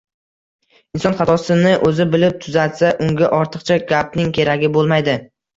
Inson 0.99 1.17
xatosini 1.19 1.73
o‘zi 1.89 2.07
bilib 2.15 2.41
tuzatsa, 2.45 2.89
unga 3.09 3.29
ortiqcha 3.41 3.81
gapning 3.95 4.37
keragi 4.39 4.73
bo‘lmaydi. 4.81 5.17